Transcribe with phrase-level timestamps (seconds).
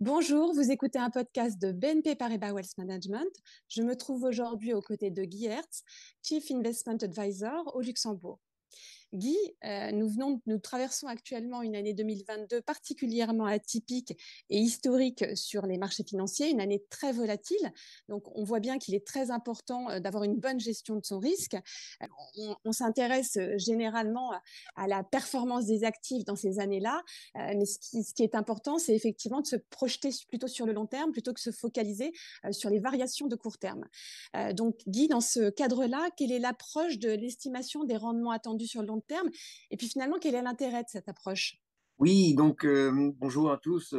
[0.00, 3.28] Bonjour, vous écoutez un podcast de BNP Paribas Wealth Management.
[3.68, 5.82] Je me trouve aujourd'hui aux côtés de Guy Hertz,
[6.22, 8.38] Chief Investment Advisor au Luxembourg.
[9.12, 14.16] Guy, euh, nous, traversons actuellement une année 2022 particulièrement atypique
[14.50, 17.72] et historique sur les marchés financiers, une année très volatile.
[18.08, 21.18] Donc, on voit bien qu'il est très important euh, d'avoir une bonne gestion de son
[21.18, 21.54] risque.
[22.02, 22.06] Euh,
[22.64, 24.32] on, s'intéresse généralement
[24.76, 27.02] à la performance des actifs dans ces années-là,
[27.34, 27.78] mais ce
[28.14, 31.40] qui, est important, c'est effectivement de se projeter plutôt sur le long terme plutôt que
[31.40, 32.12] se focaliser
[32.52, 33.84] sur les variations de court terme.
[34.54, 38.86] donc, Guy, dans ce cadre-là, quelle est l'approche de l'estimation des rendements attendus sur le
[38.86, 39.30] long terme.
[39.70, 41.56] Et puis finalement, quel est l'intérêt de cette approche?
[42.00, 43.94] Oui, donc euh, bonjour à tous.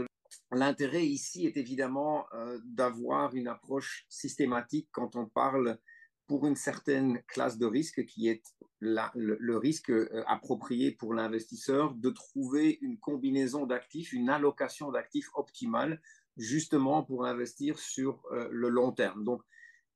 [0.52, 5.77] L'intérêt ici est évidemment euh, d'avoir une approche systématique quand on parle
[6.26, 8.41] pour une certaine classe de risque qui est
[8.80, 16.02] le, risque euh, approprié pour l'investisseur de trouver une combinaison d'actifs, une allocation d'actifs optimale
[16.38, 19.24] justement pour investir sur le long terme.
[19.26, 19.44] Donc,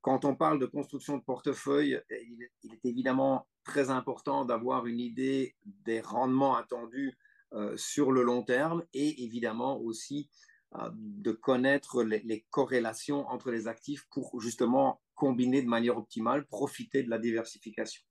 [0.06, 5.56] quand on parle de construction de portefeuille, il est, évidemment très important d'avoir une idée
[5.66, 7.18] des rendements attendus
[7.54, 10.30] euh, sur le long terme et évidemment aussi
[10.76, 17.02] euh, de connaître les, corrélations entre les actifs pour justement combiner de manière optimale, profiter
[17.02, 18.04] de la diversification.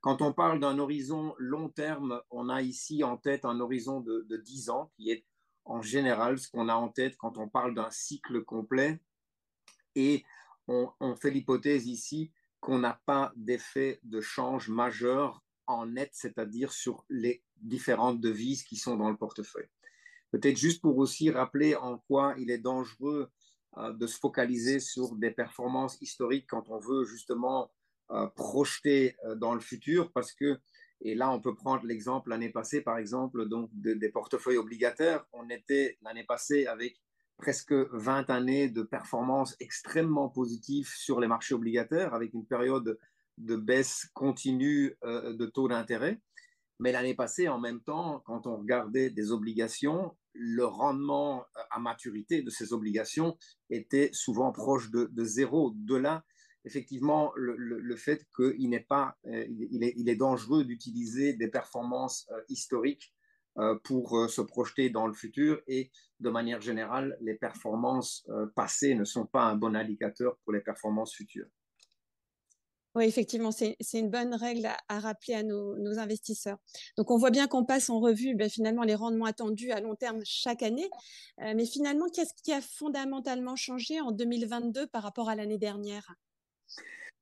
[0.00, 4.24] Quand on parle d'un horizon long terme, on a ici en tête un horizon de,
[4.26, 5.26] de 10 ans qui est
[5.66, 9.02] en général ce qu'on a en tête quand on parle d'un cycle complet.
[9.94, 10.24] Et
[10.68, 17.04] on, fait l'hypothèse ici qu'on n'a pas d'effet de change majeur en net, c'est-à-dire sur
[17.08, 19.68] les différentes devises qui sont dans le portefeuille.
[20.30, 23.30] Peut-être juste pour aussi rappeler en quoi il est dangereux
[23.78, 27.70] euh, de se focaliser sur des performances historiques quand on veut justement
[28.10, 30.58] euh, projeter euh, dans le futur, parce que,
[31.00, 35.24] et là on peut prendre l'exemple l'année passée, par exemple, donc des portefeuilles obligataires.
[35.32, 37.00] On était l'année passée avec
[37.38, 42.98] presque 20 années de performance extrêmement positive sur les marchés obligataires, avec une période
[43.38, 46.20] de baisse continue euh, de taux d'intérêt.
[46.78, 52.42] Mais l'année passée, en même temps, quand on regardait des obligations, le rendement à maturité
[52.42, 53.36] de ces obligations
[53.70, 55.72] était souvent proche de, zéro.
[55.76, 56.24] De là,
[56.64, 63.12] effectivement, le, fait qu'il n'est pas, euh, il, est, dangereux d'utiliser des performances euh, historiques
[63.14, 63.21] euh,
[63.84, 65.90] pour euh, se projeter dans le futur et
[66.20, 70.60] de manière générale, les performances euh, passées ne sont pas un bon indicateur pour les
[70.60, 71.48] performances futures.
[72.94, 76.58] Oui, effectivement, c'est une bonne règle à, rappeler à nos, investisseurs.
[76.98, 79.94] Donc, on voit bien qu'on passe en revue ben, finalement les rendements attendus à long
[79.94, 80.90] terme chaque année.
[81.38, 86.14] mais finalement, qu'est-ce qui a fondamentalement changé en 2022 par rapport à l'année dernière?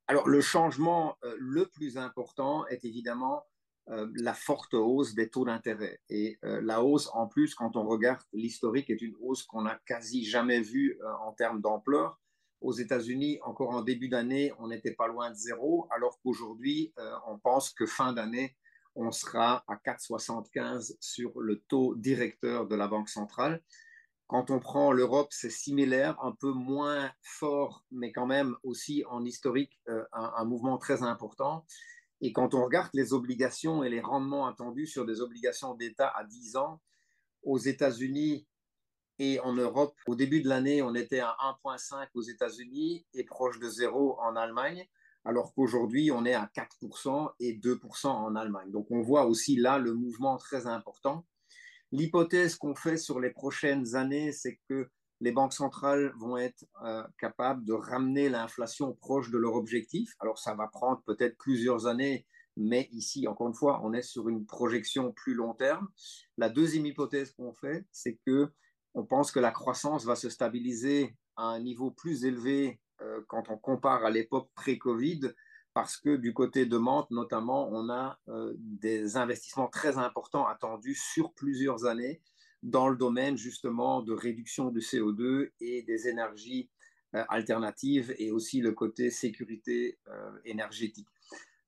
[0.08, 6.00] Alors, le changement le plus important est évidemment euh, la forte hausse des taux d'intérêt.
[6.08, 9.80] Et euh, la hausse, en plus, quand on regarde l'historique, est une hausse qu'on n'a
[9.86, 12.20] quasi jamais vue euh, en termes d'ampleur.
[12.60, 16.92] Aux États-Unis, encore en début d'année, on n'était pas loin de zéro, alors qu'aujourd'hui,
[17.26, 18.54] on pense que fin d'année,
[18.94, 23.62] on sera à 4,75 sur le taux directeur de la Banque centrale.
[24.26, 29.24] Quand on prend l'Europe, c'est similaire, un peu moins fort, mais quand même aussi en
[29.24, 29.80] historique,
[30.12, 31.64] un mouvement très important.
[32.20, 36.24] Et quand on regarde les obligations et les rendements attendus sur des obligations d'État à
[36.24, 36.80] 10 ans,
[37.42, 38.46] aux États-Unis
[39.18, 43.58] et en Europe, au début de l'année, on était à 1,5 aux États-Unis et proche
[43.58, 44.86] de zéro en Allemagne,
[45.24, 48.70] alors qu'aujourd'hui, on est à 4% et 2% en Allemagne.
[48.70, 51.26] Donc on voit aussi là le mouvement très important.
[51.92, 54.88] L'hypothèse qu'on fait sur les prochaines années, c'est que
[55.20, 60.14] les banques centrales vont être euh, capables de ramener l'inflation proche de leur objectif.
[60.20, 62.26] Alors ça va prendre peut-être plusieurs années,
[62.56, 65.88] mais ici, encore une fois, on est sur une projection plus long terme.
[66.38, 68.50] La deuxième hypothèse qu'on fait, c'est que
[68.94, 73.48] on pense que la croissance va se stabiliser à un niveau plus élevé euh, quand
[73.48, 75.32] on compare à l'époque pré-Covid,
[75.74, 80.96] parce que du côté de Mantes, notamment, on a euh, des investissements très importants attendus
[80.96, 82.20] sur plusieurs années
[82.62, 86.70] dans le domaine justement de réduction du CO2 et des énergies
[87.14, 91.08] euh, alternatives et aussi le côté sécurité euh, énergétique.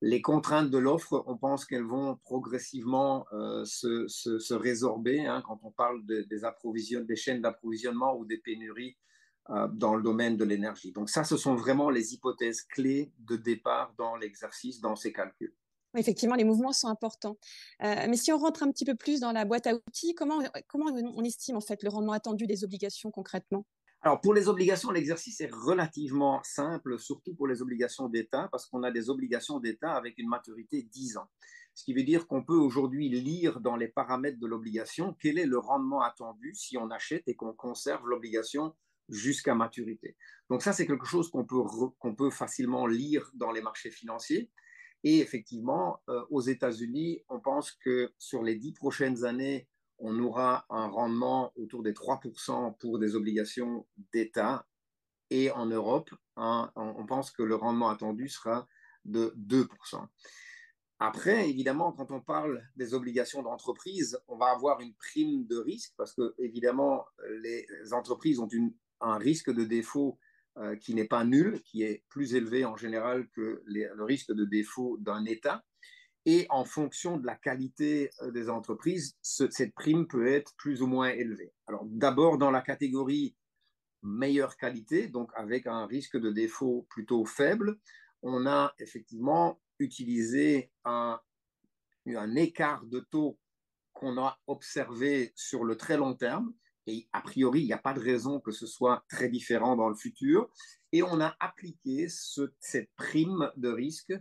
[0.00, 5.71] Les contraintes de l'offre, on pense qu'elles vont progressivement euh, se, résorber hein, quand on
[5.71, 8.97] parle des chaînes d'approvisionnement ou des pénuries
[9.73, 10.93] dans le domaine de l'énergie.
[10.93, 15.53] Donc ça, ce sont vraiment les hypothèses clés de départ dans l'exercice, dans ces calculs.
[15.97, 17.37] Effectivement, les mouvements sont importants.
[17.83, 20.43] Euh, mais si on rentre un petit peu plus dans la boîte à outils, comment,
[20.69, 23.67] comment on estime en fait le rendement attendu des obligations concrètement?
[24.05, 28.83] Alors, pour les obligations, l'exercice est relativement simple, surtout pour les obligations d'État, parce qu'on
[28.83, 31.29] a des obligations d'État avec une maturité 10 ans.
[31.75, 35.47] ce qui veut dire qu'on peut aujourd'hui lire dans les paramètres de l'obligation quel est
[35.47, 38.75] le rendement attendu si on achète et qu'on conserve l'obligation
[39.09, 40.17] jusqu'à maturité.
[40.50, 41.62] Donc ça, c'est quelque chose qu'on peut,
[41.99, 44.50] qu'on peut facilement lire dans les marchés financiers.
[45.04, 49.69] Et effectivement, euh, aux États-Unis, on pense que sur les dix prochaines années,
[49.99, 54.66] on aura un rendement autour des 3% pour des obligations d'État.
[55.31, 58.66] Et en Europe, hein, on pense que le rendement attendu sera
[59.04, 60.08] de 2%.
[61.04, 65.93] Après, évidemment, quand on parle des obligations d'entreprise, on va avoir une prime de risque
[65.96, 67.04] parce que, évidemment,
[67.40, 68.49] les entreprises ont
[69.00, 70.19] un risque de défaut
[70.58, 74.44] euh, qui n'est pas nul, qui est plus élevé en général que le risque de
[74.44, 75.64] défaut d'un État.
[76.25, 80.87] Et en fonction de la qualité euh, des entreprises, cette prime peut être plus ou
[80.87, 81.52] moins élevée.
[81.66, 83.34] Alors, d'abord, dans la catégorie
[84.02, 87.78] meilleure qualité, donc avec un risque de défaut plutôt faible,
[88.22, 91.20] on a effectivement utilisé un,
[92.06, 93.38] un écart de taux
[93.93, 96.52] qu'on a observé sur le très long terme.
[96.87, 99.88] Et a priori, il n'y a pas de raison que ce soit très différent dans
[99.88, 100.50] le futur.
[100.93, 104.12] Et on a appliqué cette prime de risque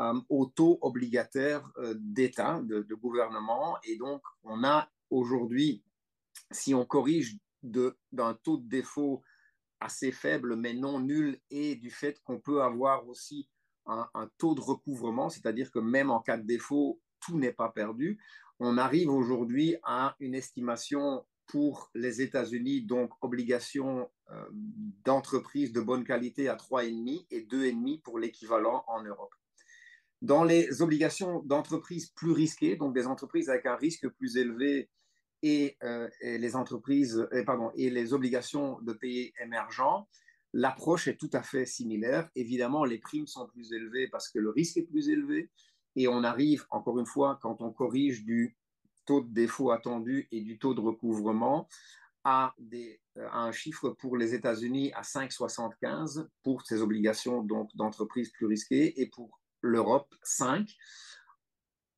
[0.00, 3.76] euh, au taux obligataire euh, d'État, de, de, gouvernement.
[3.84, 5.82] Et donc, on a aujourd'hui,
[6.50, 9.22] si on corrige d'un taux de défaut
[9.82, 13.48] assez faible mais non nul et du fait qu'on peut avoir aussi
[13.86, 14.08] un,
[14.38, 18.20] taux de recouvrement, c'est-à-dire que même en cas de défaut, tout n'est pas perdu.
[18.60, 24.42] On arrive aujourd'hui à une estimation pour les États-Unis, donc obligation euh,
[25.04, 29.34] d'entreprise de bonne qualité à 3,5 et 2,5 pour l'équivalent en Europe.
[30.22, 34.88] Dans les obligations d'entreprise plus risquées, donc des entreprises avec un risque plus élevé
[35.42, 40.08] et, euh, les entreprises, et, pardon, et les obligations de pays émergents,
[40.54, 42.30] l'approche est tout à fait similaire.
[42.34, 45.50] Évidemment, les primes sont plus élevées parce que le risque est plus élevé.
[45.96, 48.56] Et on arrive, encore une fois, quand on corrige du
[49.04, 51.68] taux de défaut attendu et du taux de recouvrement,
[52.24, 57.42] à, des, un chiffre pour les États-Unis à 5,75 pour ces obligations
[57.74, 60.68] d'entreprises plus risquées et pour l'Europe 5.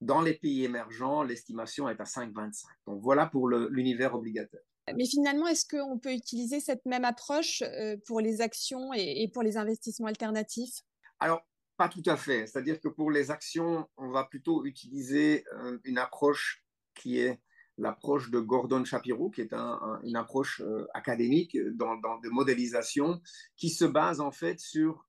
[0.00, 2.64] Dans les pays émergents, l'estimation est à 5,25.
[2.86, 4.60] Donc voilà pour l'univers obligataire.
[4.94, 9.42] Mais finalement, est-ce qu'on peut utiliser cette même approche euh, pour les actions et pour
[9.42, 10.82] les investissements alternatifs?
[11.20, 11.40] Alors,
[11.76, 12.46] pas tout à fait.
[12.46, 16.63] C'est-à-dire que pour les actions, on va plutôt utiliser euh, une approche
[16.94, 17.40] qui est
[17.76, 23.20] l'approche de Gordon Shapiro, qui est une approche euh, académique dans, dans, de modélisation,
[23.56, 25.06] qui se base en fait sur,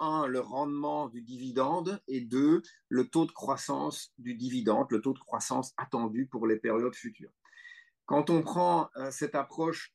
[0.00, 5.12] un, le rendement du dividende, et deux, le taux de croissance du dividende, le taux
[5.12, 7.32] de croissance attendu pour les périodes futures.
[8.06, 9.94] Quand on prend euh, cette approche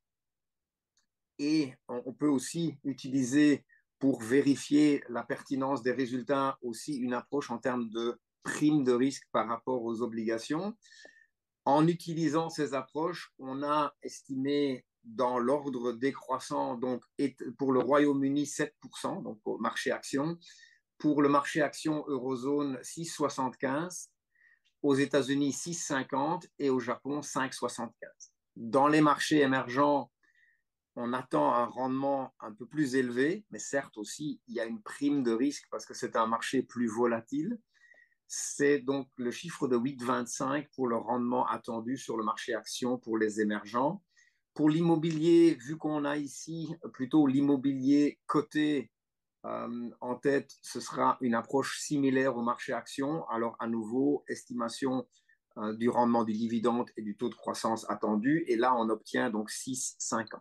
[1.38, 3.66] et on, peut aussi utiliser
[4.00, 9.28] pour vérifier la pertinence des résultats aussi une approche en termes de prime de risque
[9.34, 10.78] par rapport aux obligations.
[11.66, 17.04] En utilisant ces approches, on a estimé dans l'ordre décroissant, donc
[17.58, 20.38] pour le Royaume-Uni 7%, donc au marché action,
[20.98, 24.08] pour le marché action eurozone 6,75
[24.82, 27.90] aux États-Unis 6,50 et au Japon 5,75.
[28.56, 30.12] Dans les marchés émergents,
[30.96, 34.82] on attend un rendement un peu plus élevé, mais certes aussi, il y a une
[34.82, 37.60] prime de risque parce que c'est un marché plus volatile.
[38.28, 43.18] C'est donc le chiffre de 8,25 pour le rendement attendu sur le marché action pour
[43.18, 44.02] les émergents.
[44.54, 48.92] Pour l'immobilier, vu qu'on a ici plutôt l'immobilier coté
[49.46, 53.28] euh, en tête, ce sera une approche similaire au marché action.
[53.28, 55.08] Alors, à nouveau, estimation
[55.58, 58.44] euh, du rendement du dividende et du taux de croissance attendu.
[58.48, 60.40] Et là, on obtient donc 6,50.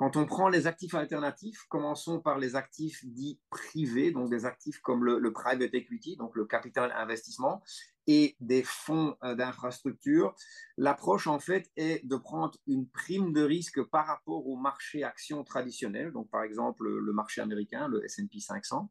[0.00, 4.80] Quand on prend les actifs alternatifs, commençons par les actifs dits privés, donc des actifs
[4.80, 7.62] comme le, private equity, donc le capital investissement,
[8.06, 10.34] et des fonds euh, d'infrastructure.
[10.78, 15.44] L'approche, en fait, est de prendre une prime de risque par rapport au marché actions
[15.44, 18.90] traditionnel, donc par exemple le marché américain, le S&P 500.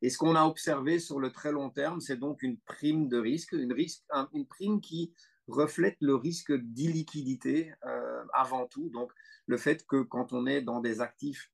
[0.00, 3.18] Et ce qu'on a observé sur le très long terme, c'est donc une prime de
[3.18, 5.12] risque, une, risque, une prime qui
[5.48, 8.90] reflète le risque d'illiquidité euh, avant tout.
[8.90, 9.12] Donc,
[9.46, 11.52] le fait que quand on est dans des actifs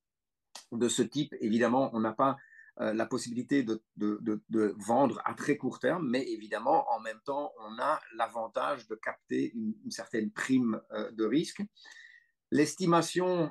[0.73, 2.37] de ce type, évidemment, on n'a pas
[2.81, 3.83] euh, la possibilité de,
[4.79, 9.53] vendre à très court terme, mais évidemment, en même temps, on a l'avantage de capter
[9.55, 11.63] une, certaine prime euh, de risque.
[12.51, 13.51] L'estimation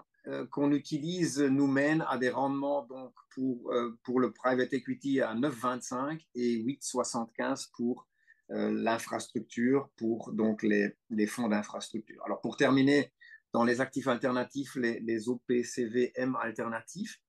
[0.51, 6.23] qu'on utilise nous mène à des rendements donc pour, pour le private equity à 9,25
[6.35, 8.07] et 8,75 pour
[8.51, 10.93] l'infrastructure pour donc les,
[11.27, 12.21] fonds d'infrastructure.
[12.25, 13.11] Alors pour terminer,
[13.53, 17.21] dans les actifs alternatifs, les, OPCVM alternatifs,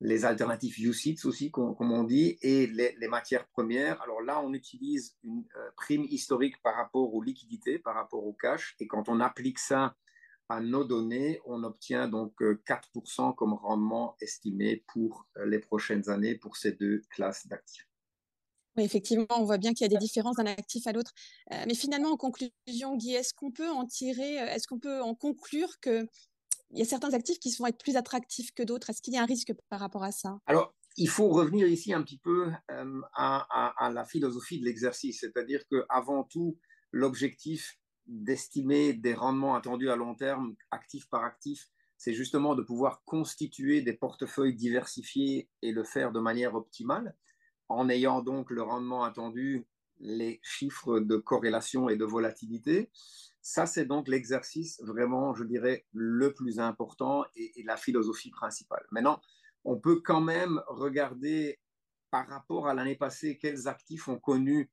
[0.00, 4.00] les alternatives UCITS aussi, comme, on dit, et les, matières premières.
[4.02, 8.32] Alors là, on utilise une euh, prime historique par rapport aux liquidités, par rapport au
[8.32, 9.94] cash, et quand on applique ça
[10.48, 16.56] à nos données, on obtient donc 4% comme rendement estimé pour les prochaines années pour
[16.56, 17.89] ces deux classes d'actifs.
[18.84, 21.12] Effectivement, on voit bien qu'il y a des différences d'un actif à l'autre.
[21.52, 25.00] Euh, mais finalement, en conclusion, Guy, est-ce qu'on peut en tirer, euh, est-ce qu'on peut
[25.00, 26.06] en conclure qu'il
[26.72, 28.90] y a certains actifs qui vont être plus attractifs que d'autres?
[28.90, 30.38] Est-ce qu'il y a un risque par rapport à ça?
[30.46, 35.62] Alors, il faut revenir ici un petit peu euh, à, la philosophie de l'exercice, c'est-à-dire
[35.70, 36.58] qu'avant tout,
[36.92, 43.04] l'objectif d'estimer des rendements attendus à long terme, actif par actif, c'est justement de pouvoir
[43.04, 47.14] constituer des portefeuilles diversifiés et le faire de manière optimale
[47.70, 49.64] en ayant donc le rendement attendu,
[50.00, 52.90] les chiffres de corrélation et de volatilité.
[53.42, 58.84] Ça, c'est donc l'exercice vraiment, je dirais, le plus important et, la philosophie principale.
[58.90, 59.20] Maintenant,
[59.64, 61.60] on peut quand même regarder
[62.10, 64.68] par rapport à l'année passée quels actifs ont connu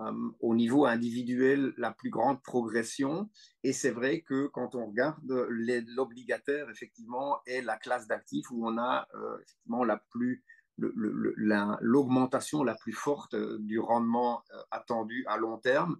[0.00, 3.28] euh, au niveau individuel la plus grande progression.
[3.62, 8.78] Et c'est vrai que quand on regarde l'obligataire, effectivement, est la classe d'actifs où on
[8.78, 10.44] a euh, effectivement la plus
[10.78, 15.98] l'augmentation la, plus forte euh, du rendement euh, attendu à long terme,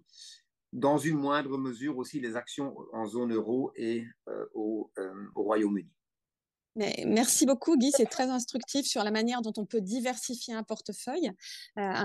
[0.71, 4.91] dans une moindre mesure aussi les actions en zone euro et euh, au,
[5.35, 5.89] Royaume-Uni.
[7.07, 11.31] merci beaucoup Guy, c'est très instructif sur la manière dont on peut diversifier un portefeuille.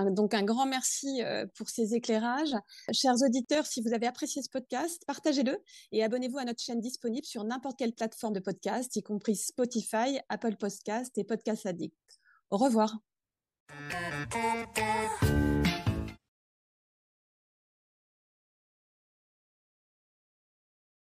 [0.09, 1.21] donc un grand merci
[1.55, 2.55] pour ces éclairages.
[2.91, 5.59] Chers auditeurs, si vous avez apprécié ce podcast, partagez-le
[5.91, 10.19] et abonnez-vous à notre chaîne disponible sur n'importe quelle plateforme de podcast, y compris Spotify,
[10.29, 12.19] Apple Podcast et Podcast Addict.
[12.49, 12.97] Au revoir.